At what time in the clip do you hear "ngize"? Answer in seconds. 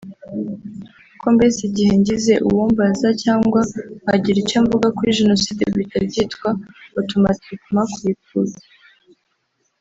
1.99-2.33